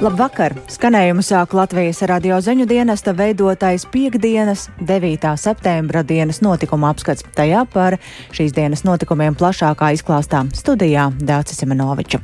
[0.00, 0.54] Labvakar!
[0.72, 5.26] Skanējumu sāk Latvijas radio ziņu dienesta veidotais piekdienas, 9.
[5.36, 7.26] septembra dienas notikuma apskats.
[7.36, 7.98] Tajā par
[8.32, 12.22] šīs dienas notikumiem plašākā izklāstā studijā Dācis Simenoviča.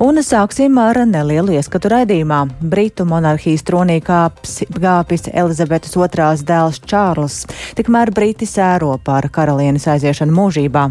[0.00, 2.46] Un sāksim ar nelielu ieskatu raidījumā.
[2.64, 7.42] Britu monarhijas tronī kāps, gāpis Elizabetes otrās dēls Čārls.
[7.76, 10.86] Tikmēr Briti sēro par karalienes aiziešanu mūžībā.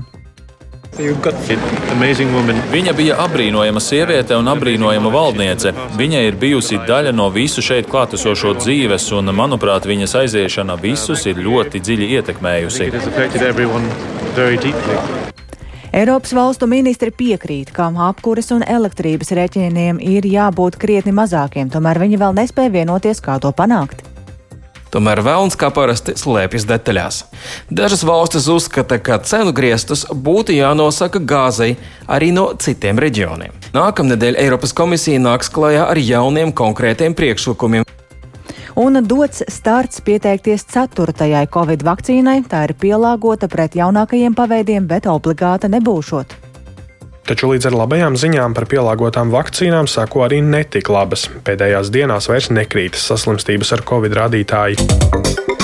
[0.97, 5.73] Viņa bija apbrīnojama sieviete un apbrīnojama valdniece.
[5.97, 11.37] Viņa ir bijusi daļa no visu šeit klātesošo dzīves, un, manuprāt, viņas aiziešana visus ir
[11.45, 12.89] ļoti dziļi ietekmējusi.
[15.97, 22.21] Eiropas valstu ministri piekrīt, ka apkures un elektrības rēķiniem ir jābūt krietni mazākiem, tomēr viņi
[22.25, 24.16] vēl nespēja vienoties, kā to panākt.
[24.93, 27.19] Tomēr vēlns kā parasti slēpjas detaļās.
[27.69, 31.75] Dažas valstis uzskata, ka cenu griestus būtu jānosaka gāzei
[32.07, 33.53] arī no citiem reģioniem.
[33.75, 37.87] Nākamnedēļ Eiropas komisija nāks klajā ar jauniem konkrētiem priekšlikumiem.
[38.77, 42.43] Un dots starts pieteikties ceturtajai covid vakcīnai.
[42.45, 46.46] Tā ir pielāgota pret jaunākajiem paveidiem, bet obligāta nebūšot.
[47.27, 51.27] Taču līdz ar labajām ziņām par pielāgotām vakcīnām sako arī netik labas.
[51.43, 55.56] Pēdējās dienās vairs nekrītas saslimstības ar covid rādītāji.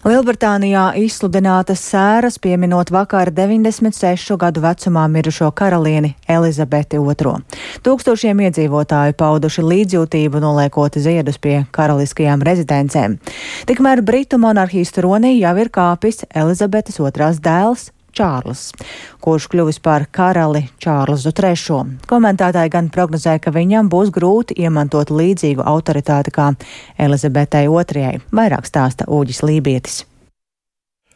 [0.00, 7.34] Lielbritānijā izsludinātas sēras pieminot vakar 96 gadu vecumā mirušo karalieni Elizabeti II.
[7.84, 13.18] Tūkstošiem iedzīvotāju pauduši līdzjūtību noliekot ziedus pie karaliskajām rezidencēm.
[13.68, 18.70] Tikmēr Britu monarhijas tronī jau ir kāpis Elizabetes II dēls Čārlis,
[19.24, 21.98] kurš kļuvis par karali Čārlzu III.
[22.10, 26.52] Komentētāji gan prognozēja, ka viņam būs grūti iemantot līdzīgu autoritāti kā
[26.98, 28.22] Elizabetei II.
[28.32, 30.04] Vairāk stāsta Ūģis Lībietis.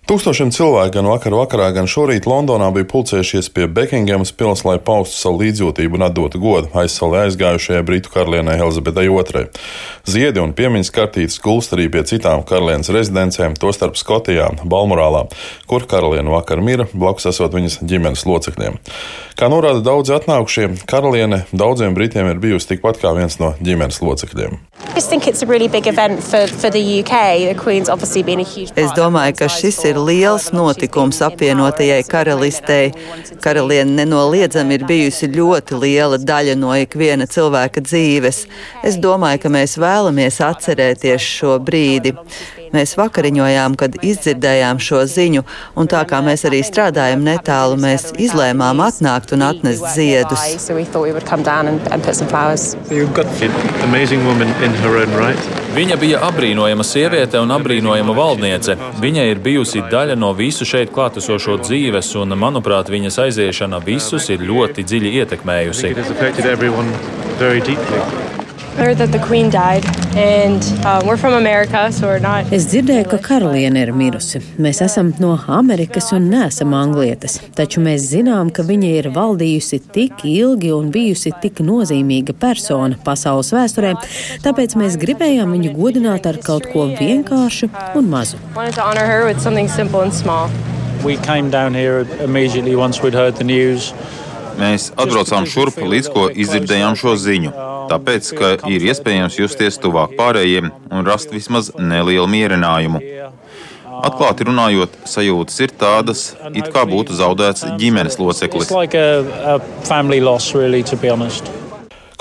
[0.05, 5.17] Tūkstošiem cilvēku gan vakar vakarā, gan šorīt Londonā bija pulcējušies pie Bekingemas pils, lai paustu
[5.17, 9.47] savu līdzjūtību un atdotu godu aizsalē aizgājušajai britu karalienei Elizabetei II.
[10.05, 15.25] Ziedi un piemiņas kartītes gulst arī pie citām karalienes rezidencēm, tostarp Skotijā, Balmorālā,
[15.73, 18.77] kur karaliene vakar mira, blakus esot viņas ģimenes locekļiem.
[19.41, 24.61] Kā norāda daudzi atnākušie, karaliene daudziem britiem ir bijusi tikpat kā viens no ģimenes locekļiem.
[28.79, 32.93] Es domāju, ka šis ir liels notikums apvienotajai karalistei.
[33.45, 38.45] Karaliene nenoliedzami ir bijusi ļoti liela daļa no ikviena cilvēka dzīves.
[38.85, 42.15] Es domāju, ka mēs vēlamies atcerēties šo brīdi.
[42.75, 45.45] Mēs vakariņojām, kad izdzirdējām šo ziņu,
[45.79, 50.43] un tā kā mēs arī strādājam netālu, mēs izlēmām atnākt un atnest ziedus.
[55.75, 58.77] Viņa bija apbrīnojama sieviete un apbrīnojama valdniece.
[59.03, 64.45] Viņa ir bijusi daļa no visu šeit klātesošo dzīves, un, manuprāt, viņas aiziešana visus ir
[64.47, 65.95] ļoti dziļi ietekmējusi.
[70.17, 70.63] And,
[71.35, 72.09] America, so
[72.51, 74.41] es dzirdēju, ka karaliene ir mirusi.
[74.63, 80.25] Mēs esam no Amerikas un neesam anglietes, taču mēs zinām, ka viņa ir valdījusi tik
[80.27, 83.95] ilgi un bijusi tik nozīmīga persona pasaules vēsturē,
[84.45, 88.39] tāpēc mēs gribējām viņu godināt ar kaut ko vienkāršu un mazu.
[91.05, 93.93] We came down here immediately once we'd heard the news.
[94.59, 97.53] Mēs atbraucām šurp, līdz ko izdzirdējām šo ziņu.
[97.91, 103.03] Tāpēc, ka ir iespējams justies tuvāk pārējiem un rast vismaz nelielu mierinājumu.
[104.05, 106.23] Atklāti runājot, sajūtas ir tādas,
[106.53, 108.73] it kā būtu zaudēts ģimenes loceklis.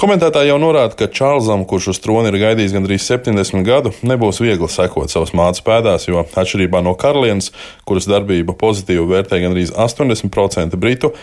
[0.03, 4.67] Komentētāji jau norāda, ka Čārlzam, kurš uz troni ir gaidījis gandrīz 70 gadu, nebūs viegli
[4.71, 7.51] sekot savas mātes pēdās, jo atšķirībā no karalienes,
[7.88, 11.13] kuras darbība pozitīvi vērtē gandrīz 80% britu,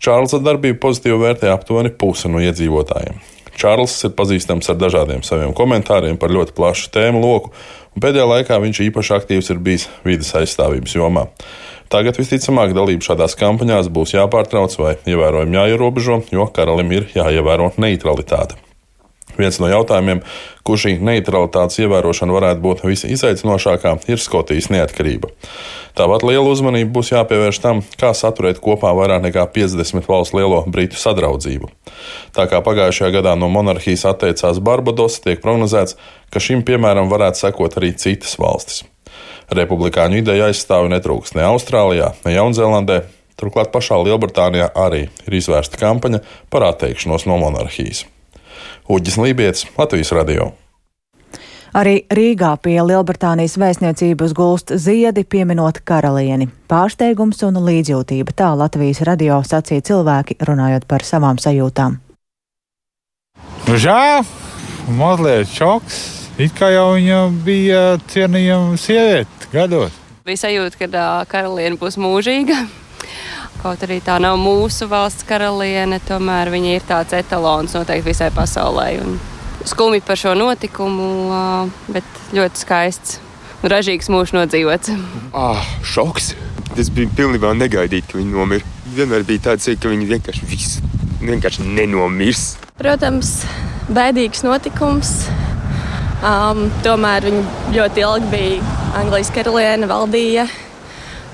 [0.00, 3.18] Čārlza darbību pozitīvi vērtē aptuveni puse no iedzīvotājiem.
[3.60, 7.50] Čārlis ir pazīstams ar dažādiem saviem komentāriem par ļoti plašu tēmu loku,
[7.92, 11.26] un pēdējā laikā viņš īpaši aktīvs ir bijis vidas aizstāvības jomā.
[11.92, 18.69] Tagad visticamāk dalība šādās kampaņās būs jāpārtrauc vai ievērojami jāierobežo, jo karalim ir jāievēro neutralitāte.
[19.38, 20.22] Viens no jautājumiem,
[20.66, 25.30] kur šī neutralitātes ievērošana varētu būt visizaicinošākā, ir Skotijas neatkarība.
[25.98, 30.98] Tāpat liela uzmanība būs jāpievērš tam, kā saturēt kopā vairāk nekā 50 valstu lielo britu
[31.00, 31.70] sadraudzību.
[32.36, 35.98] Tā kā pagājušajā gadā no monarhijas atteicās Barbados, tiek prognozēts,
[36.30, 38.84] ka šim piemēram varētu sekot arī citas valstis.
[39.50, 43.00] Republikāņu ideja aizstāvi netrūks ne Austrālijā, ne Jaunzēlandē.
[43.40, 46.20] Turklāt pašā Lielbritānijā arī ir izvērsta kampaņa
[46.52, 48.04] par atteikšanos no monarhijas.
[48.90, 50.50] Uģis Lībijams, Latvijas radio.
[51.70, 56.48] Arī Rīgā pie Lielbritānijas vēstniecības gulst ziedi pieminot karalieni.
[56.66, 62.00] Pārsteigums un līdzjūtība tā Latvijas radio sacīja cilvēki runājot par savām sajūtām.
[63.68, 64.26] Nu, žēl,
[64.98, 66.02] mazliet šoks.
[66.40, 69.94] It kā jau viņa bija cienījama sieviete gados.
[70.26, 72.64] Bija sajūta, ka karaliene būs mūžīga.
[73.60, 78.86] Kaut arī tā nav mūsu valsts karaliene, tomēr viņa ir tāds etalons noteikti visai pasaulē.
[79.04, 79.18] Un
[79.68, 81.08] skumji par šo notikumu,
[81.92, 83.18] bet ļoti skaists
[83.60, 84.94] un ražīgs mūžs nodzīvots.
[85.36, 86.32] Ah, šoks!
[86.70, 88.72] Tas bija pilnībā negaidīti, ka viņa nomira.
[88.94, 90.90] Vienmēr bija tāds, ka viņa vienkārši, visu,
[91.20, 92.46] vienkārši nenomirs.
[92.80, 93.42] Protams,
[93.92, 95.12] bēdīgs notikums.
[96.24, 97.44] Um, tomēr viņa
[97.76, 100.48] ļoti ilgi bija Anglijas karaliene, valdīja.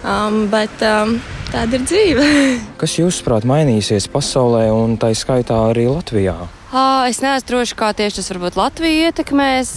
[0.06, 1.16] Um, bet um,
[1.52, 2.26] tāda ir dzīve.
[2.80, 6.36] Kas jūsuprāt mainīsies pasaulē un tā skaitā arī Latvijā?
[7.06, 9.70] Es neesmu droši, kā tieši tas varbūt Latviju ietekmēs,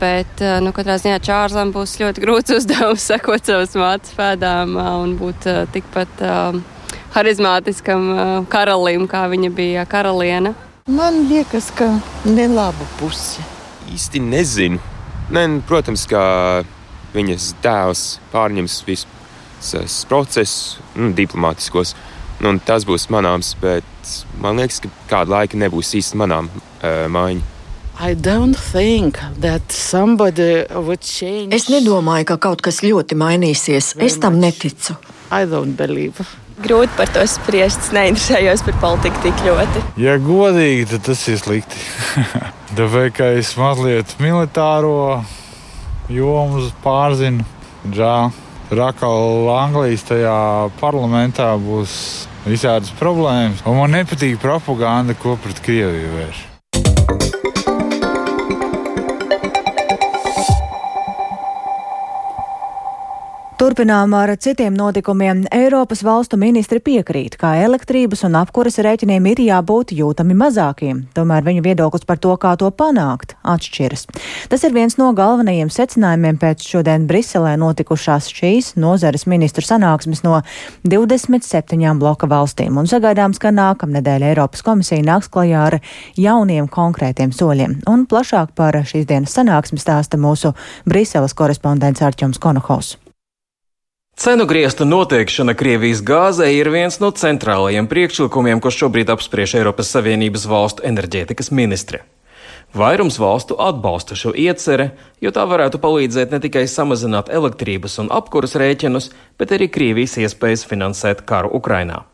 [0.00, 5.46] bet nu, katrā ziņā Čārlim būs ļoti grūts uzdevums sekot savas mātes pēdām un būt
[5.72, 6.24] tikpat
[7.14, 8.10] harizmātiskam
[8.52, 10.52] karalim, kā viņa bija karaliene.
[10.90, 11.86] Man liekas, ka
[12.28, 13.40] nelaba puse.
[13.94, 14.82] Īsti nezinu.
[15.32, 16.20] Nē, nu, protams, ka
[17.14, 18.02] viņas tēvs
[18.34, 19.13] pārņems visus
[20.08, 21.94] procesus, nu, diplomātiskos.
[22.42, 27.50] Nu, tas būs manāms, bet man liekas, ka kādu laiku nebūs īsti manām uh, maiņa.
[31.54, 33.92] Es nedomāju, ka kaut kas ļoti mainīsies.
[34.02, 34.96] Es tam neticu.
[36.64, 37.86] Grūti par to spriest.
[37.86, 39.84] Es neinteresējos par politiku tik ļoti.
[40.02, 41.78] Ja godīgi, tad tas ir slikti.
[42.78, 45.22] Tāpēc, ka es mazliet militāro
[46.10, 47.46] jomu pārzinu,
[47.94, 48.34] žēl.
[48.72, 50.38] Rakal Anglijas tajā
[50.80, 51.98] parlamentā būs
[52.48, 53.60] visādas problēmas.
[53.68, 56.42] Un man nepatīk propaganda, ko pret Krieviju vērš.
[63.64, 65.46] Turpinām ar citiem notikumiem.
[65.48, 70.98] Eiropas valstu ministri piekrīt, ka elektrības un apkuras rēķiniem ir jābūt jūtami mazākiem.
[71.16, 74.02] Tomēr viņu viedoklis par to, kā to panākt, atšķiras.
[74.52, 80.42] Tas ir viens no galvenajiem secinājumiem pēc šodien Briselē notikušās šīs nozares ministru sanāksmes no
[80.84, 82.76] 27 bloka valstīm.
[82.76, 85.78] Un sagaidāms, ka nākamnedēļ Eiropas komisija nāks klajā ar
[86.20, 87.80] jauniem konkrētiem soļiem.
[87.88, 90.52] Un plašāk par šīs dienas sanāksmi stāsta mūsu
[90.84, 92.98] Briseles korespondents Arķoms Konohaus.
[94.14, 100.44] Cenu griestu noteikšana Krievijas gāzei ir viens no centrālajiem priekšlikumiem, ko šobrīd apspriež Eiropas Savienības
[100.46, 101.98] valstu enerģētikas ministri.
[102.78, 108.54] Vairums valstu atbalsta šo ieceri, jo tā varētu palīdzēt ne tikai samazināt elektrības un apkuras
[108.54, 112.04] rēķinus, bet arī Krievijas iespējas finansēt karu Ukrainā.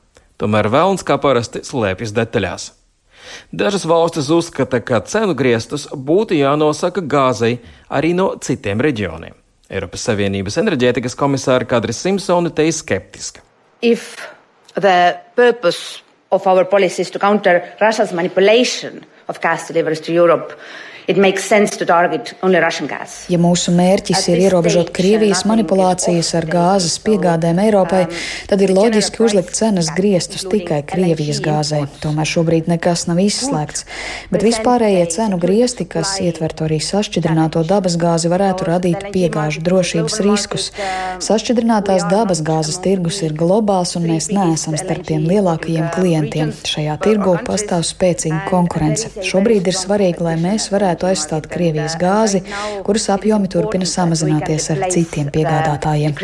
[0.40, 2.70] Tomēr vēlns kā parasti slēpjas detaļās.
[3.52, 7.58] Dažas valstis uzskata, ka cenu griestus būtu jānosaka gāzei
[7.92, 9.39] arī no citiem reģioniem.
[9.70, 13.44] Eiropas Savienības enerģētikas komisāra Kadris Simpsone te ir skeptiska.
[13.86, 14.16] If
[14.74, 16.02] the purpose
[16.34, 20.58] of our policy is to counter Russia's manipulation of gas deliveries to Europe,
[23.32, 28.04] Ja mūsu mērķis ir ierobežot Krievijas manipulācijas ar gāzes piegādēm Eiropai,
[28.50, 31.82] tad ir loģiski uzlikt cenas griestus tikai Krievijas gāzei.
[32.04, 33.86] Tomēr šobrīd nekas nav izslēgts.
[34.30, 40.70] Bet vispārējie cenu griesti, kas ietvertu arī sašķidrināto dabasgāzi, varētu radīt piegāžu drošības riskus.
[41.26, 46.54] Sašķidrinātās dabasgāzes tirgus ir globāls, un mēs neesam starp tiem lielākajiem klientiem.
[46.70, 49.10] Šajā tirgu pastāv spēcīga konkurence.
[49.26, 52.42] Šobrīd ir svarīgi, lai mēs varētu varētu aizstāt Krievijas gāzi,
[52.84, 56.14] kuras apjomi turpina samazināties ar citiem piegādātājiem.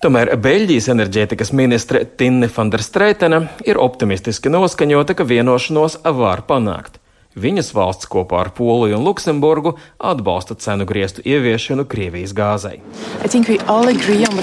[0.00, 6.96] Tomēr Beļģijas enerģētikas ministre Tinne van der Streitena ir optimistiski noskaņota, ka vienošanos var panākt.
[7.38, 12.80] Viņas valsts kopā ar Poliju un Luksemburgu atbalsta cenu griestu ieviešanu Krievijas gāzei.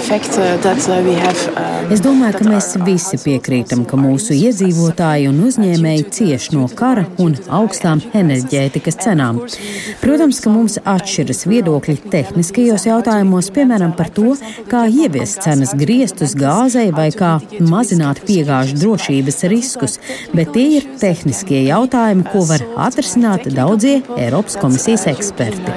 [0.08, 6.06] Fact, uh, uh, um, es domāju, ka mēs visi piekrītam, ka mūsu iedzīvotāji un uzņēmēji
[6.16, 9.42] cieš no kara un augstām enerģētikas cenām.
[10.00, 14.32] Protams, ka mums atšķiras viedokļi tehniskajos jautājumos, piemēram, par to,
[14.72, 20.00] kā ieviest cenas griestus gāzei vai kā mazināt piegāžu drošības riskus,
[20.32, 25.74] bet tie ir tehniskie jautājumi, ko var atrisināt daudzie Eiropas komisijas eksperti.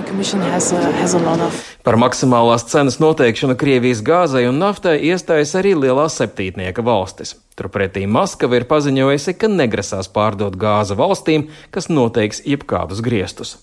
[1.86, 7.36] Par maksimālās cenas noteikšanu Krievijas gāzei un naftai iestājas arī lielās septītnieka valstis.
[7.58, 13.58] Turpretī Maskava ir paziņojusi, ka negrasās pārdot gāzi valstīm, kas noteiks jebkādus griestus.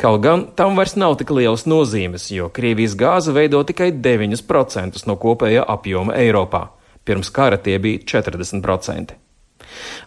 [0.00, 5.16] Kaut gan tam vairs nav tik lielas nozīmes, jo Krievijas gāze veido tikai 9% no
[5.20, 6.66] kopējā apjoma Eiropā.
[7.06, 9.25] Pirms kara tie bija 40%.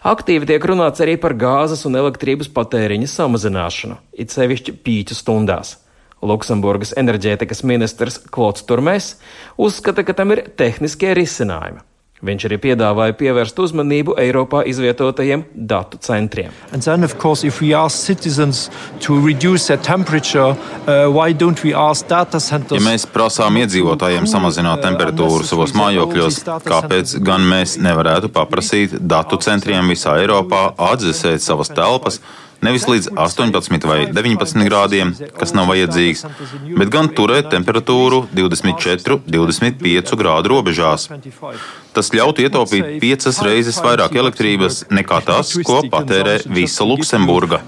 [0.06, 5.76] Aktīvi tiek runāts arī par gāzes un elektrības patēriņa samazināšanu, it sevišķi pīķu stundās.
[6.20, 9.14] Luksemburgas enerģētikas ministrs Klots Turmēs
[9.56, 11.80] uzskata, ka tam ir tehniskie risinājumi.
[12.20, 16.52] Viņš arī piedāvāja pievērst uzmanību Eiropā izvietotajiem datu centriem.
[16.68, 17.46] Then, course,
[20.52, 21.06] uh,
[22.76, 29.88] ja mēs prasām iedzīvotājiem samazināt temperatūru savos mājokļos, kāpēc gan mēs nevarētu paprasīt datu centriem
[29.88, 32.20] visā Eiropā atdzesēt savas telpas?
[32.64, 36.24] Nevis līdz 18 vai 19 grādiem, kas nav vajadzīgs,
[36.76, 41.08] bet gan turēt temperatūru 24, 25 grādu robežās.
[41.94, 47.62] Tas ļautu ietaupīt piecas reizes vairāk elektrības nekā tas, ko patērē visa Luksemburga.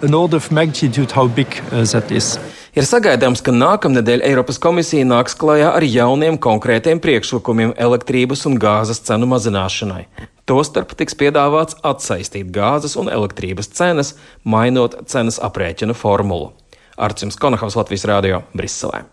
[2.73, 9.03] Ir sagaidāms, ka nākamnedēļ Eiropas komisija nāks klajā ar jauniem konkrētiem priekšlikumiem elektrības un gāzes
[9.05, 10.07] cenu mazināšanai.
[10.47, 16.51] Tostarp tiks piedāvāts atsaistīt gāzes un elektrības cenas, mainot cenas aprēķinu formulu.
[16.99, 19.05] Arcims Konahavs Latvijas Rādio Briselē.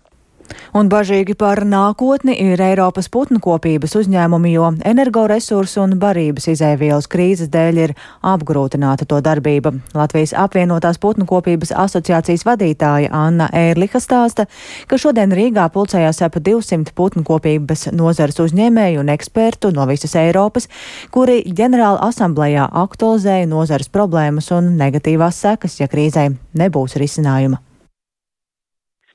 [0.73, 7.49] Un bažīgi par nākotni ir Eiropas putnu kopības uzņēmumi, jo energoresursu un barības izēvielas krīzes
[7.53, 7.93] dēļ ir
[8.25, 9.73] apgrūtināta to darbība.
[9.97, 14.45] Latvijas apvienotās putnu kopības asociācijas vadītāja Anna Ērliha stāsta,
[14.87, 20.69] ka šodien Rīgā pulcējās ap 200 putnu kopības nozares uzņēmēju un ekspertu no visas Eiropas,
[21.13, 26.29] kuri ģenerāla asamblējā aktualizēja nozares problēmas un negatīvās sekas, ja krīzē
[26.59, 27.68] nebūs risinājuma.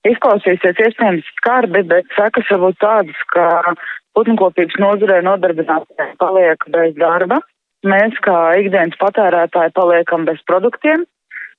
[0.04, 3.74] Izklausīsies iespējams skarbi, bet sekas var būt tādas, ka
[4.16, 7.40] putnkopības nozarē nodarbinātie paliek bez darba.
[7.84, 11.04] Mēs kā ikdienas patērētāji paliekam bez produktiem,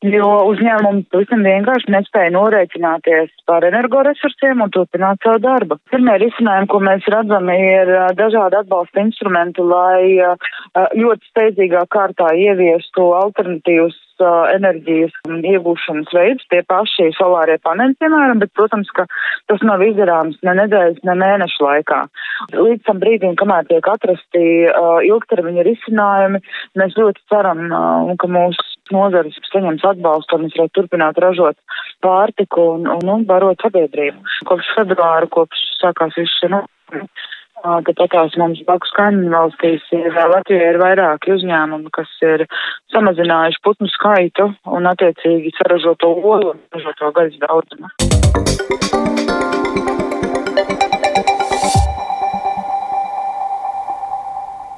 [0.03, 5.79] jo uzņēmumi pavisam vienkārši nespēja norēķināties par energoresursiem un turpināt savu darbu.
[5.91, 10.19] Pirmie risinājumi, ko mēs redzam, ir dažādi atbalsta instrumenti, lai
[10.95, 18.89] ļoti steidzīgā kārtā ieviestu alternatīvus enerģijas iegūšanas veids, tie paši solārie paneļi, piemēram, bet, protams,
[18.95, 19.05] ka
[19.51, 22.01] tas nav izdarāms ne nedēļas, ne mēnešu laikā.
[22.55, 26.41] Līdz tam brīdim, kamēr tiek atrasti uh, ilgtermiņa risinājumi,
[26.79, 31.57] mēs ļoti ceram, uh, ka mūsu nozares saņems atbalstu, un mēs varētu turpināt ražot
[32.05, 34.21] pārtiku un, un, un barot sabiedrību.
[34.49, 37.07] Kopš februāra, kopš sākās viss šie notikumi
[37.65, 42.45] Tāpat tās mums blakus kaimiņu valstīs ir Latvijā ir vairāki uzņēmumi, kas ir
[42.93, 47.89] samazinājuši putnu skaitu un attiecīgi saražoto olu un saražoto gaļas daudzumu.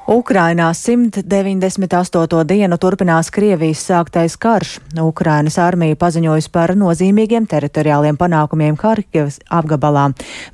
[0.08, 2.44] Ukrainā 198.
[2.48, 4.78] dienu turpinās Krievijas sāktais karš.
[5.04, 10.06] Ukrainas armija paziņojusi par nozīmīgiem teritoriāliem panākumiem Harkivas apgabalā,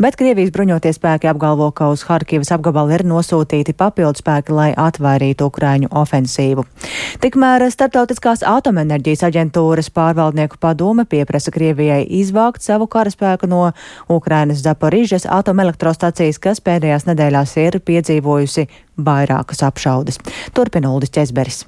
[0.02, 5.46] bet Krievijas bruņoties spēki apgalvo, ka uz Harkivas apgabalu ir nosūtīti papildu spēki, lai atvairītu
[5.52, 6.66] Ukraiņu ofensīvu.
[7.22, 13.62] Tikmēr Startautiskās atomenerģijas aģentūras pārvaldnieku padome pieprasa Krievijai izvākt savu karaspēku no
[14.10, 18.66] Ukrainas Zaporižas atomelektrostacijas, kas pēdējās nedēļās ir piedzīvojusi
[18.98, 20.20] vairākas apšaudes.
[20.54, 21.64] Turpina Uldis Česberis.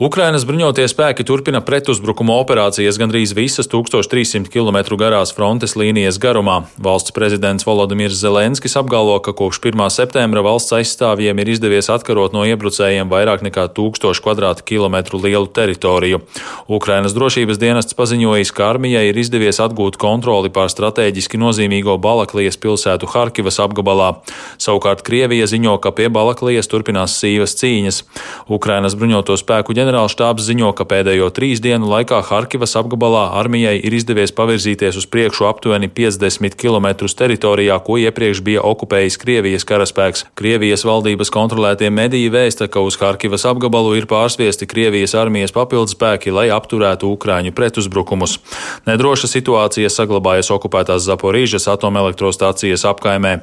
[0.00, 6.54] Ukrainas bruņotie spēki turpina pretuzbrukuma operācijas gandrīz visas 1300 km garās frontes līnijas garumā.
[6.80, 9.82] Valsts prezidents Volodimirs Zelenskis apgalvo, ka kopš 1.
[9.92, 16.22] septembra valsts aizstāvjiem ir izdevies atkarot no iebrucējiem vairāk nekā 1000 km2 lielu teritoriju.
[16.64, 23.12] Ukrainas drošības dienests paziņojis, ka armijai ir izdevies atgūt kontroli pār strateģiski nozīmīgo Balaklijas pilsētu
[23.12, 24.14] Harkivas apgabalā.
[24.56, 28.02] Savukārt Krievija ziņo, ka pie Balaklijas turpinās sīvas cīņas.
[28.48, 33.94] Ukrainas bruņoto spēku ģenerālis ģenerālštābs ziņo, ka pēdējo trīs dienu laikā Harkivas apgabalā armijai ir
[33.96, 40.24] izdevies pavirzīties uz priekšu aptuveni 50 km teritorijā, ko iepriekš bija okupējis Krievijas karaspēks.
[40.38, 46.30] Krievijas valdības kontrolētie mediji vēsta, ka uz Harkivas apgabalu ir pārsviesti Krievijas armijas papildus spēki,
[46.30, 48.38] lai apturētu Ukrāņu pretuzbrukumus.
[48.86, 53.40] Nedroša situācija saglabājas okupētās Zaporīžas atomelektrostācijas apkaimē.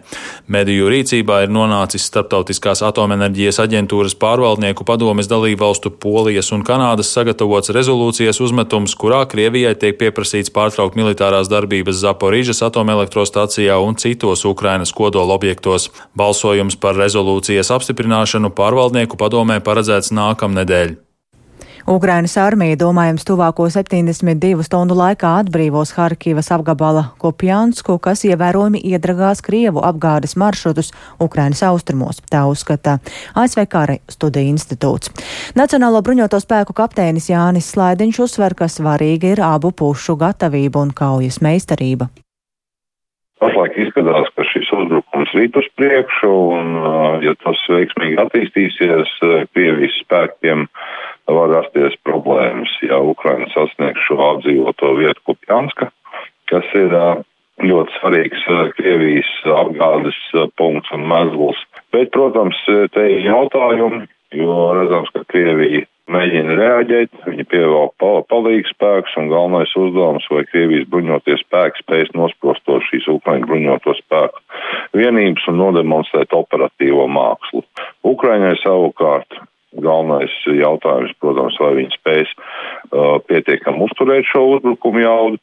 [0.48, 7.72] Mediju rīcībā ir nonācis Startautiskās atomenerģijas aģentūras pārvaldnieku padomes dalībvalstu Polija Krievijas un Kanādas sagatavots
[7.74, 15.34] rezolūcijas uzmetums, kurā Krievijai tiek pieprasīts pārtraukt militārās darbības Zaporīžas atomelektrostacijā un citos Ukrainas kodola
[15.34, 15.90] objektos.
[16.14, 21.07] Balsojums par rezolūcijas apstiprināšanu pārvaldnieku padomē paredzēts nākamnedēļ.
[21.88, 29.80] Ukrainas armija domājams tuvāko 72 stundu laikā atbrīvos Harkivas apgabala Kopjansku, kas ievērojami iedragās Krievu
[29.88, 30.92] apgādes maršrutus
[31.24, 32.20] Ukrainas austrumos.
[32.28, 32.98] Tā uzskata
[33.40, 35.14] ASV Kara studiju institūts.
[35.56, 41.40] Nacionālo bruņoto spēku kapteinis Jānis Slaidiņš uzsver, ka svarīga ir abu pušu gatavība un kaujas
[41.40, 42.12] meistarība.
[43.40, 46.78] Pašlaik izskatās, ka šis uzbrukums rīt uz priekšu, un,
[47.24, 49.12] ja tas veiksmīgi attīstīsies,
[49.54, 50.68] Krievijas spēkiem
[51.36, 55.90] var rasties problēmas, ja Ukraina sasniegs šo apdzīvoto vietu Kupjanska,
[56.52, 56.96] kas ir
[57.68, 58.46] ļoti svarīgs
[58.78, 60.18] Krievijas apgādes
[60.60, 61.60] punkts un mezgls.
[61.96, 62.60] Bet, protams,
[62.94, 64.06] te ir jautājumi,
[64.38, 70.88] jo redzams, ka Krievija mēģina reaģēt, viņi pievelk palīgu spēkus un galvenais uzdevums, vai Krievijas
[70.92, 74.44] bruņoties spēki spēs nosprostot šīs Ukraiņu bruņoto spēku
[74.96, 77.66] vienības un nodemonstrēt operatīvo mākslu.
[78.08, 79.42] Ukraiņai savukārt
[79.84, 85.42] galvenais jautājums, protams, vai viņi spēs uh, pietiekam uzturēt šo uzbrukumu jaudu,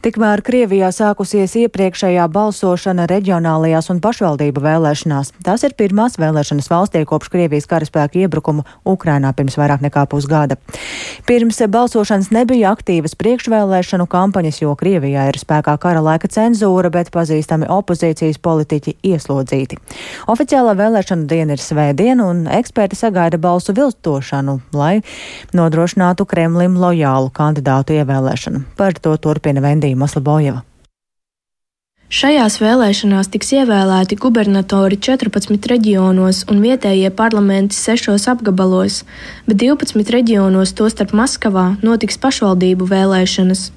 [0.00, 5.34] Tikmēr Krievijā sākusies iepriekšējā balsošana reģionālajās un pašvaldību vēlēšanās.
[5.44, 10.56] Tās ir pirmās vēlēšanas valstī kopš Krievijas karaspēka iebrukumu Ukrainā pirms vairāk nekā pusgada.
[11.28, 17.68] Pirms balsošanas nebija aktīvas priekšvēlēšanu kampaņas, jo Krievijā ir spēkā kara laika cenzūra, bet pazīstami
[17.68, 19.76] opozīcijas politiķi ieslodzīti.
[20.32, 25.02] Oficiālā vēlēšana diena ir svētdiena, un eksperti sagaida balsu viltošanu, lai
[25.52, 28.64] nodrošinātu Kremlim lojālu kandidātu ievēlēšanu.
[28.80, 29.89] Par to turpina Vendija.
[29.90, 30.62] Marija Maslabojeva.
[32.10, 39.04] Šajās vēlēšanās tiks ievēlēti gubernatori 14 reģionos un vietējie parlamenti 6 apgabalos,
[39.46, 43.70] bet 12 reģionos, tostarp Maskavā, notiks pašvaldību vēlēšanas.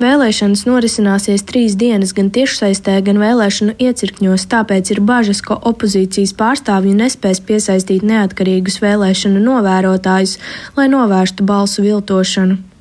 [0.00, 6.98] Vēlēšanas norisināsies trīs dienas gan tiešsaistē, gan vēlēšanu iecirkņos, tāpēc ir bažas, ka opozīcijas pārstāvji
[6.98, 10.36] nespēs piesaistīt neatkarīgus vēlēšanu novērotājus,
[10.76, 12.73] lai novērstu balsu viltošanu.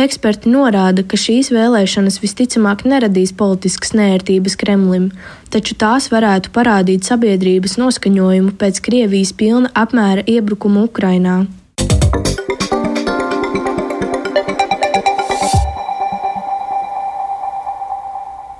[0.00, 5.10] Eksperti norāda, ka šīs vēlēšanas visticamāk neradīs politiskas nērtības Kremlim,
[5.52, 11.42] taču tās varētu parādīt sabiedrības noskaņojumu pēc Krievijas pilna apmēra iebrukuma Ukrainā.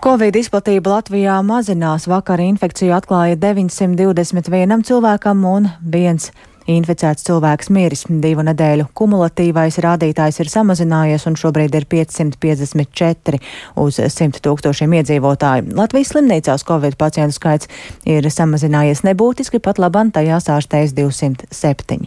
[0.03, 2.09] Covid izplatība Latvijā mazinās.
[2.11, 6.29] Vakar infekciju atklāja 921 cilvēkam un viens
[6.71, 8.05] Inficēts cilvēks miris.
[8.23, 13.41] Divu nedēļu kumulatīvais rādītājs ir samazinājies un šobrīd ir 554
[13.83, 15.73] uz 100 tūkstošiem iedzīvotāju.
[15.79, 17.71] Latvijas slimnīcās Covid pacientu skaits
[18.07, 22.07] ir samazinājies nebūtiski, pat labam tajās ārstējas 207.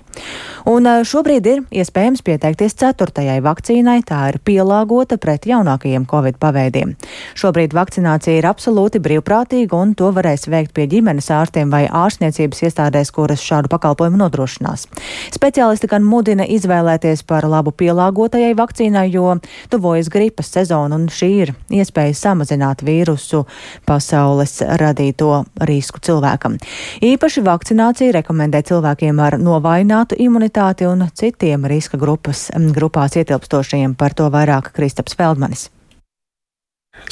[0.66, 6.96] Un šobrīd ir iespējams pieteikties ceturtajai vakcīnai, tā ir pielāgota pret jaunākajiem Covid paveidiem.
[7.38, 13.12] Šobrīd vakcinācija ir absolūti brīvprātīga un to varēs veikt pie ģimenes ārstiem vai ārstniecības iestādēs,
[13.14, 14.88] kuras šādu pakalpojumu nodrošinās.
[15.36, 19.36] Speciālisti gan mudina izvēlēties par labu pielāgotajai vakcīnai, jo
[19.70, 23.44] tuvojas gripas sezona un šī ir iespēja samazināt vīrusu
[23.86, 26.58] pasaules radīto risku cilvēkam.
[27.06, 30.55] Īpaši vakcinācija rekomendē cilvēkiem ar novājinātu imunitāti
[30.88, 33.96] un citiem riska grupas, grupās ietilpstošajiem.
[34.00, 35.70] Par to vairāk Kristaps Feldmanis.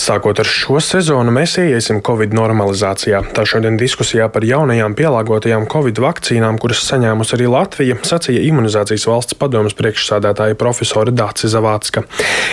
[0.04, 3.20] Sākot ar šo sezonu, mēs ieiesim Covid normalizācijā.
[3.38, 9.38] Tā šodien diskusijā par jaunajām pielāgotajām Covid vakcīnām, kuras saņēmusi arī Latvija, sacīja imunizācijas valsts
[9.40, 12.04] padomas priekšsādātāja profesora Dācis Zavācka.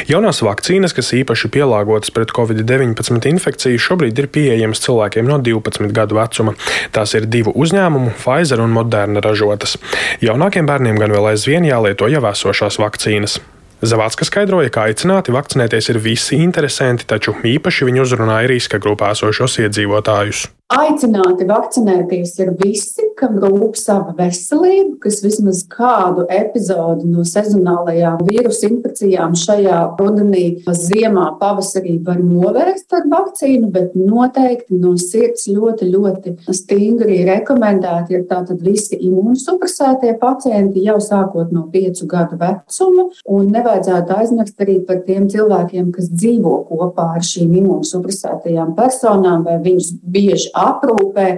[0.06, 6.20] Jaunās vakcīnas, kas īpaši pielāgotas pret Covid-19 infekciju, šobrīd ir pieejamas cilvēkiem no 12 gadu
[6.20, 6.54] vecuma.
[6.94, 9.78] Tās ir divu uzņēmumu, Pfizer un Moderna ražotas.
[10.22, 13.40] Jaunākiem bērniem gan vēl aizvien jālieto jau esošās vakcīnas.
[13.80, 19.56] Zavācka skaidroja, ka aicināti vakcinēties ir visi interesanti, taču īpaši viņi uzrunāja riska grupā esošos
[19.64, 20.48] iedzīvotājus.
[20.70, 28.68] Aicināti vakcinēties ir visi, kam rūp sava veselība, kas vismaz kādu epizodi no sezonālajām vīrusu
[28.68, 36.36] infekcijām šajā rudenī, ziemā, pavasarī var novērst ar vakcīnu, bet noteikti no sirds ļoti, ļoti
[36.54, 44.16] stingri rekomendēti ir tātad visi imūnsupresētie pacienti jau sākot no piecu gadu vecuma, un nevajadzētu
[44.20, 50.54] aizmirst arī par tiem cilvēkiem, kas dzīvo kopā ar šīm imūnsupresētajām personām, vai viņus bieži
[50.66, 51.30] aprūpē.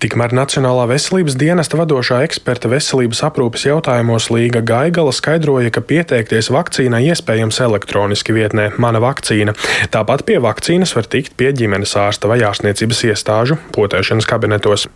[0.00, 7.02] Tikmēr Nacionālā veselības dienesta vadošā eksperta veselības aprūpes jautājumos Līga Gaigala skaidroja, ka pieteikties vakcīnai
[7.10, 9.52] iespējams elektroniski vietnē Mana vakcīna.
[9.92, 14.86] Tāpat pie vakcīnas var tikt pie ģimenes ārsta vai ārstniecības iestāžu potēšanas kabinetos.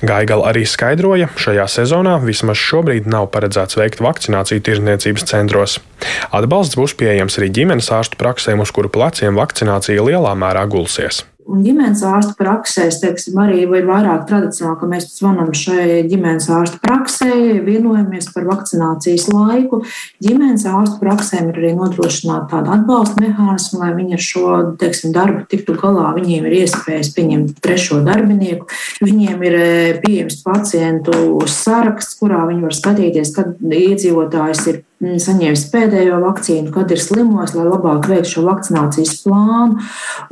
[0.00, 5.76] Gaigala arī skaidroja, šajā sezonā vismaz šobrīd nav paredzēts veikt vakcināciju tirzniecības centros.
[6.32, 11.26] Atbalsts būs pieejams arī ģimenes ārstu praksēm, uz kuru pleciem vakcinācija lielā mērā gulsies.
[11.50, 16.78] Un ģimenes ārsta praksēs, teiksim, arī ir vairāk tradicionāli, ka mēs zvanām šai ģimenes ārsta
[16.82, 17.30] praksē,
[17.66, 19.80] vienojamies par vakcinācijas laiku.
[20.22, 25.42] Ģimenes ārsta praksēm ir arī nodrošināta tāda atbalsta mehānisma, lai viņi ar šo teiksim, darbu
[25.50, 26.12] tiktu galā.
[26.20, 28.70] Viņiem ir iespējas pieņemt trešo darbinieku,
[29.02, 36.20] viņiem ir eh, pieejams pacientu saraksts, kurā viņi var skatīties, kad iedzīvotājs ir saņēmis pēdējo
[36.22, 39.82] vakcīnu, kad ir slimos, lai labāk veiktu šo vakcinācijas plānu.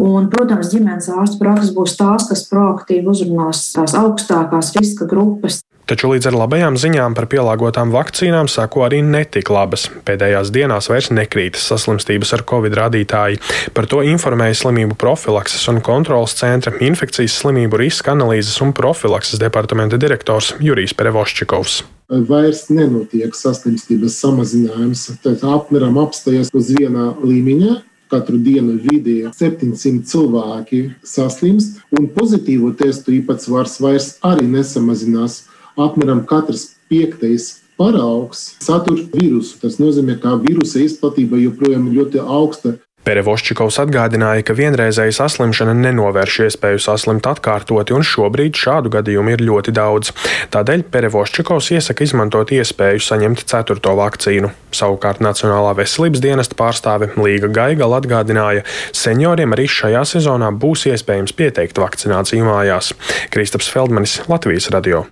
[0.02, 5.62] Un, protams, ģimenes ārstu prakses būs tās, kas proaktīvi uzrunās tās augstākās riska grupas.
[5.90, 9.88] Taču līdz ar labajām ziņām par pielāgotām vakcīnām sako arī netik labas.
[10.06, 13.40] Pēdējās dienās vairs nekrītas saslimstības ar covid rādītāji.
[13.74, 19.98] Par to informēja slimību profilakses un kontrolas centra infekcijas slimību riska analīzes un profilakses departamenta
[19.98, 25.04] direktors Jurijs Perevoščikovs vairs nenotiek saslimstības samazinājums.
[25.22, 27.80] Tad apmēram apstājas uz viena līmeņa.
[28.10, 35.44] Katru dienu vidēji 700 cilvēki saslimst, un pozitīvo testu īpatsvars vairs arī nesamazinās
[35.78, 39.56] apmēram katrs piektais paraugs satur vīrusu.
[39.62, 42.76] Tas nozīmē, ka vīrusa izplatība joprojām ir ļoti augsta.
[43.06, 49.74] Perevoščikovs atgādināja, ka vienreizēja saslimšana nenovērš iespēju saslimt atkārtoti, un šobrīd šādu gadījumu ir ļoti
[49.76, 50.12] daudz.
[50.52, 54.52] Tādēļ Perevoščikovs iesaka izmantot iespēju saņemt ceturto vakcīnu.
[54.76, 61.80] Savukārt Nacionālā veselības dienesta pārstāve Līga Gaigala atgādināja, senioriem arī šajā sezonā būs iespējams pieteikt
[61.80, 62.92] vakcināciju mājās.
[63.32, 65.06] Kristaps Feldmanis, Latvijas radio.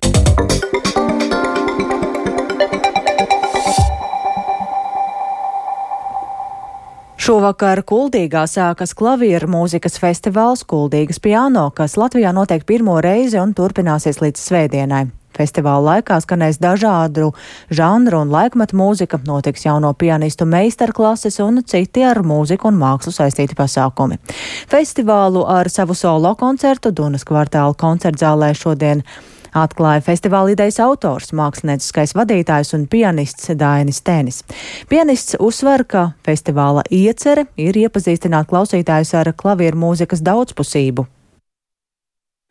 [7.19, 14.21] Šovakar Kuldīgā sākas klavieru mūzikas festivāls Kuldīgas piano, kas Latvijā notiek pirmo reizi un turpināsies
[14.23, 15.01] līdz svētdienai.
[15.35, 17.33] Festivāla laikā skanēs dažādu
[17.75, 23.57] žanru un laikmetu mūzika, notiks jauno pianistu meistarklases un citi ar mūziku un mākslu saistīti
[23.59, 24.15] pasākumi.
[24.71, 29.03] Festivālu ar savu solo koncertu Dunas kvartāla koncertzālē šodien
[29.61, 34.41] atklāja festivāla idejas autors, mākslinieckais vadītājs un pianists Dainis Tēnis.
[34.89, 41.07] Pianists uzsver, ka festivāla iecere ir iepazīstināt klausītājus ar klavieru mūzikas daudzpusību.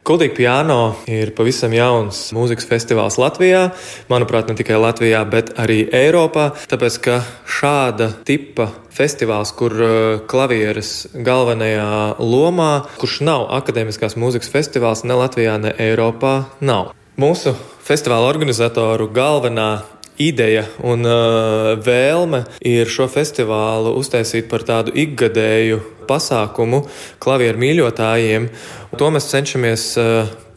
[0.07, 3.75] Kuldīgi piano ir pavisam jauns mūzikas festivāls Latvijā.
[4.09, 6.53] Manuprāt, ne tikai Latvijā, bet arī Eiropā.
[6.71, 7.17] Tāpēc, ka
[7.59, 9.91] šāda tipa festivāls, kur uh,
[10.31, 12.71] klavieres galvenajā lomā,
[13.03, 16.95] kurš nav akadēmiskās mūzikas festivāls ne Latvijā, ne Eiropā, nav.
[17.19, 17.53] Mūsu
[17.85, 19.71] festivāla organizatoru galvenā
[20.19, 26.83] ideja un uh, vēlme ir šo festivālu uztaisīt par tādu ikgadēju pasākumu
[27.23, 28.49] klavieru mīļotājiem.
[28.97, 29.85] To mēs cenšamies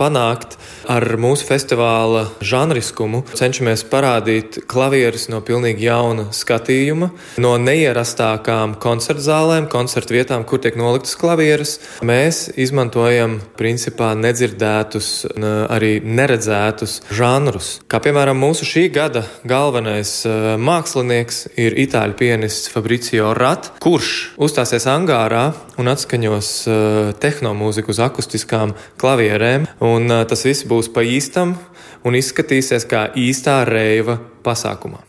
[0.02, 0.56] panākt
[0.90, 3.22] ar mūsu festivāla žanriskumu.
[3.38, 7.12] Cenšamies parādīt klavierus no pilnīgi jauna skatījuma,
[7.44, 11.76] no neierastākām koncertu zālēm, koncertu vietām, kur tiek noliktas klavieres.
[12.08, 15.12] Mēs izmantojam principā nedzirdētus,
[15.70, 17.74] arī neredzētus žanrus.
[17.92, 20.22] Kā piemēram mūsu šī gada galvenais
[20.62, 28.76] mākslinieks ir itāļu pianists Fabricio Rat, kurš uzstāsies angārā un atskaņos eh, tehnomūziku uz akustiskām
[29.02, 29.68] klavierēm.
[29.82, 31.58] Un tas viss būs pa īstam
[32.06, 35.08] un izskatīsies kā īstā reiva pasākumā.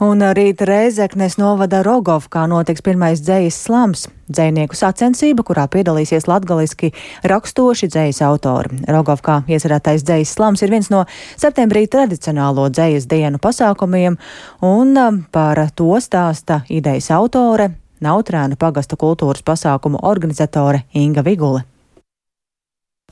[0.00, 7.88] Un rīt Reizeknes novada Rogovkā notiks pirmais dzējas slams- dzējnieku sacensība, kurā piedalīsies latgaliski rakstoši
[7.92, 8.80] dzējas autori.
[8.88, 11.04] Rogovkā iecerētais dzējas slams ir viens no
[11.36, 14.16] septembrī tradicionālo dzējas dienu pasākumiem,
[14.62, 21.66] un par to stāsta idejas autore, Nautrēnu pagasta kultūras pasākumu organizatore Inga Vigule.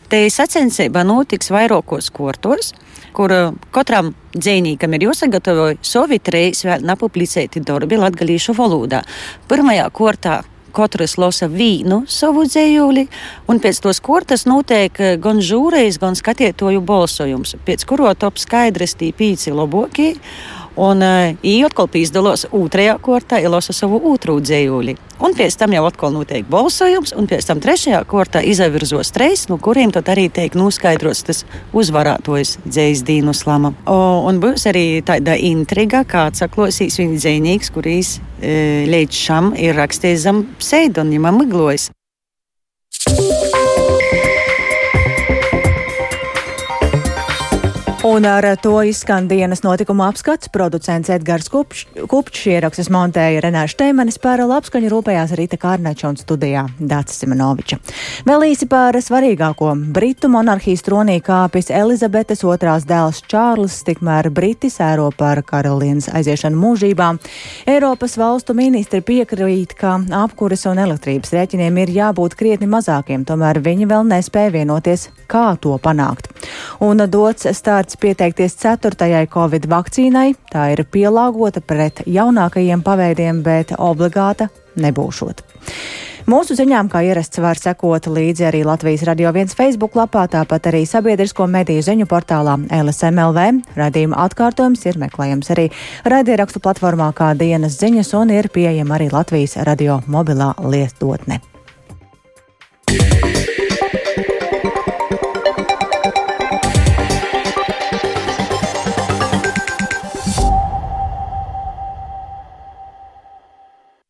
[0.09, 2.71] Te sacensība notiks vairākos kortos,
[3.13, 9.03] kur uh, katram dzīsnīkam ir jāsagatavo savi trīs vēl nepublicēti darbi latviešu valodā.
[9.51, 10.39] Pirmajā kortā
[10.73, 13.05] katrs lasa vīnu savu dzējuli,
[13.53, 18.97] un pēc tos kortas notiek uh, gan žūrejas, gan skatītāju balsojums, pēc kuro top skaidrs
[18.97, 20.15] tī pīci labākie.
[20.81, 24.97] Un uh, atkal pīzdalos otrajā kortā, ielasa savu otru dzējuli.
[25.19, 29.59] Un pēc tam jau atkal notiek balsojums, un pēc tam trešajā kortā izavirzos treis, no
[29.59, 31.43] kuriem tad arī tiek noskaidrots tas
[31.75, 33.75] uzvarētojs dzējas dīnu slama.
[33.91, 33.99] O,
[34.31, 40.27] un būs arī tāda intriga, kāds saklosīs viņa dzējnieks, kurīs e, līdz šam ir rakstījis
[40.29, 41.91] zem pseidonima Miglojas.
[48.09, 50.49] Un ar to izskan dienas notikuma apskats.
[50.49, 57.21] Producents Edgars Kupčs ierakstus montēja Renāša Teimanis par labskaņu rūpējās Rīta Kārnača un studijā Dācis
[57.21, 57.77] Simonoviča.
[58.25, 59.75] Vēl īsi par svarīgāko.
[59.93, 67.11] Britu monarhijas tronī kāpis Elizabetes otrās dēls Čārlis, tikmēr Briti sēro par karalienes aiziešanu mūžībā.
[67.69, 73.93] Eiropas valstu ministri piekrīt, ka apkuras un elektrības rēķiniem ir jābūt krietni mazākiem, tomēr viņi
[73.93, 76.33] vēl nespēja vienoties, kā to panākt.
[76.81, 80.33] Un dots starts pieteikties ceturtajai Covid vakcīnai.
[80.53, 85.43] Tā ir pielāgota pret jaunākajiem paveidiem, bet obligāta nebūšot.
[86.29, 90.83] Mūsu ziņām, kā ierasts, var sekot līdzi arī Latvijas Radio 1 Facebook lapā, tāpat arī
[90.85, 93.47] sabiedrisko mediju ziņu portālā LSMLV.
[93.79, 95.71] Radījuma atkārtojums ir meklējams arī
[96.05, 101.41] raidierakstu platformā kā dienas ziņas un ir pieejama arī Latvijas radio mobilā lietotne.